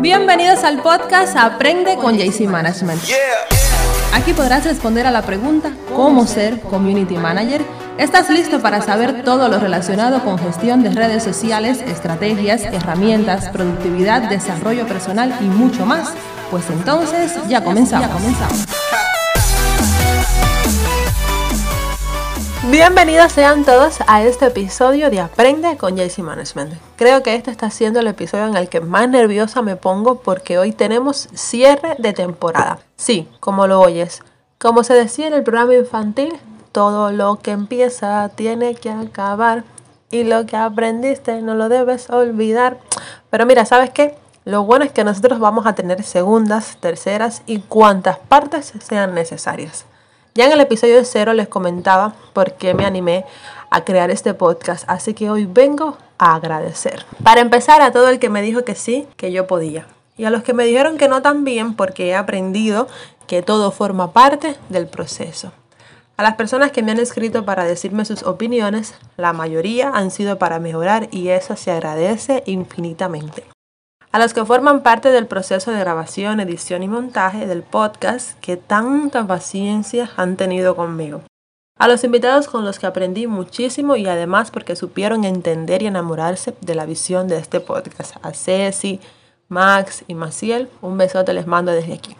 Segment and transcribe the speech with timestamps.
[0.00, 3.02] Bienvenidos al podcast Aprende con JC Management.
[4.12, 7.62] Aquí podrás responder a la pregunta ¿Cómo ser Community Manager?
[7.98, 14.28] ¿Estás listo para saber todo lo relacionado con gestión de redes sociales, estrategias, herramientas, productividad,
[14.28, 16.12] desarrollo personal y mucho más?
[16.50, 18.06] Pues entonces ya comenzamos.
[18.06, 18.66] Ya comenzamos.
[22.68, 26.74] Bienvenidos sean todos a este episodio de Aprende con JC Management.
[26.96, 30.58] Creo que este está siendo el episodio en el que más nerviosa me pongo porque
[30.58, 32.80] hoy tenemos cierre de temporada.
[32.96, 34.20] Sí, como lo oyes.
[34.58, 36.36] Como se decía en el programa infantil,
[36.72, 39.62] todo lo que empieza tiene que acabar
[40.10, 42.78] y lo que aprendiste no lo debes olvidar.
[43.30, 44.16] Pero mira, ¿sabes qué?
[44.44, 49.86] Lo bueno es que nosotros vamos a tener segundas, terceras y cuantas partes sean necesarias.
[50.36, 53.24] Ya en el episodio cero les comentaba por qué me animé
[53.70, 57.06] a crear este podcast, así que hoy vengo a agradecer.
[57.24, 59.86] Para empezar a todo el que me dijo que sí, que yo podía.
[60.18, 62.86] Y a los que me dijeron que no también porque he aprendido
[63.26, 65.52] que todo forma parte del proceso.
[66.18, 70.38] A las personas que me han escrito para decirme sus opiniones, la mayoría han sido
[70.38, 73.55] para mejorar y eso se agradece infinitamente
[74.16, 78.56] a los que forman parte del proceso de grabación, edición y montaje del podcast que
[78.56, 81.20] tanta paciencia han tenido conmigo.
[81.78, 86.54] A los invitados con los que aprendí muchísimo y además porque supieron entender y enamorarse
[86.62, 88.16] de la visión de este podcast.
[88.22, 89.00] A Ceci,
[89.48, 92.16] Max y Maciel, un besote les mando desde aquí.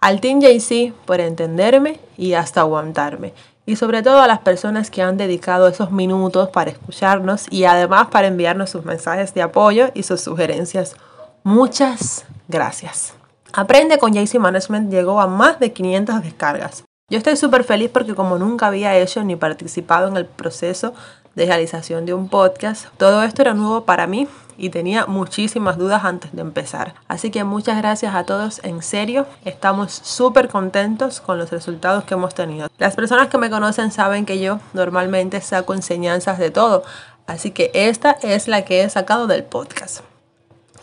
[0.00, 3.32] Al Team JC por entenderme y hasta aguantarme.
[3.64, 8.08] Y sobre todo a las personas que han dedicado esos minutos para escucharnos y además
[8.08, 10.96] para enviarnos sus mensajes de apoyo y sus sugerencias
[11.44, 13.14] Muchas gracias.
[13.52, 16.84] Aprende con JC Management llegó a más de 500 descargas.
[17.10, 20.92] Yo estoy súper feliz porque como nunca había hecho ni participado en el proceso
[21.34, 24.28] de realización de un podcast, todo esto era nuevo para mí
[24.58, 26.94] y tenía muchísimas dudas antes de empezar.
[27.06, 32.14] Así que muchas gracias a todos, en serio, estamos súper contentos con los resultados que
[32.14, 32.68] hemos tenido.
[32.76, 36.82] Las personas que me conocen saben que yo normalmente saco enseñanzas de todo,
[37.26, 40.00] así que esta es la que he sacado del podcast.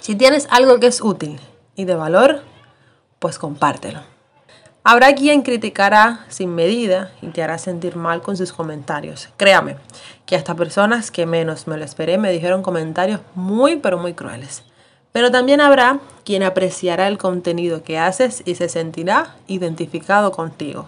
[0.06, 1.40] Si tienes algo que es útil
[1.76, 2.44] y de valor,
[3.18, 4.02] pues compártelo.
[4.84, 9.30] Habrá quien criticará sin medida y te hará sentir mal con sus comentarios.
[9.36, 9.78] Créame
[10.28, 14.62] que hasta personas que menos me lo esperé me dijeron comentarios muy pero muy crueles.
[15.12, 20.88] Pero también habrá quien apreciará el contenido que haces y se sentirá identificado contigo.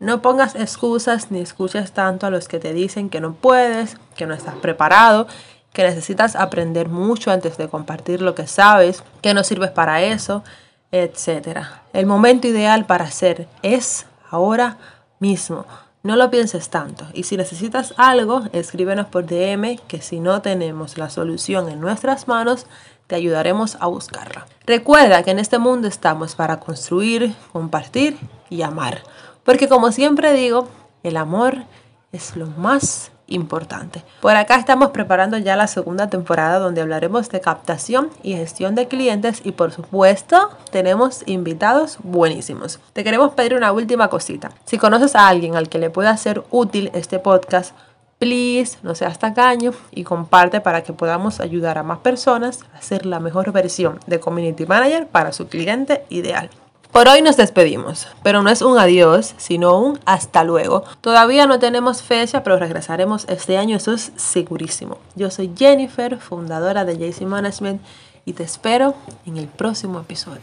[0.00, 4.26] No pongas excusas ni escuches tanto a los que te dicen que no puedes, que
[4.26, 5.28] no estás preparado
[5.76, 10.42] que necesitas aprender mucho antes de compartir lo que sabes, que no sirves para eso,
[10.90, 11.66] etc.
[11.92, 14.78] El momento ideal para hacer es ahora
[15.20, 15.66] mismo.
[16.02, 17.04] No lo pienses tanto.
[17.12, 22.26] Y si necesitas algo, escríbenos por DM que si no tenemos la solución en nuestras
[22.26, 22.66] manos,
[23.06, 24.46] te ayudaremos a buscarla.
[24.64, 28.16] Recuerda que en este mundo estamos para construir, compartir
[28.48, 29.02] y amar.
[29.44, 30.68] Porque como siempre digo,
[31.02, 31.64] el amor
[32.12, 34.02] es lo más importante.
[34.20, 38.88] Por acá estamos preparando ya la segunda temporada donde hablaremos de captación y gestión de
[38.88, 42.80] clientes y por supuesto tenemos invitados buenísimos.
[42.92, 44.52] Te queremos pedir una última cosita.
[44.64, 47.74] Si conoces a alguien al que le pueda ser útil este podcast,
[48.18, 53.06] please, no seas tacaño y comparte para que podamos ayudar a más personas a ser
[53.06, 56.50] la mejor versión de Community Manager para su cliente ideal.
[56.96, 60.82] Por hoy nos despedimos, pero no es un adiós, sino un hasta luego.
[61.02, 64.96] Todavía no tenemos fecha, pero regresaremos este año, eso es segurísimo.
[65.14, 67.82] Yo soy Jennifer, fundadora de JC Management,
[68.24, 68.94] y te espero
[69.26, 70.40] en el próximo episodio.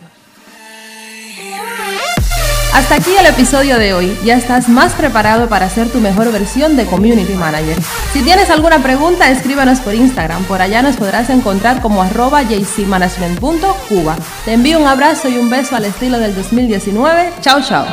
[2.73, 4.17] Hasta aquí el episodio de hoy.
[4.23, 7.78] Ya estás más preparado para ser tu mejor versión de Community Manager.
[8.11, 10.44] Si tienes alguna pregunta, escríbanos por Instagram.
[10.45, 14.16] Por allá nos podrás encontrar como arroba jcmanagement.cuba.
[14.45, 17.33] Te envío un abrazo y un beso al estilo del 2019.
[17.41, 17.85] Chao, chao.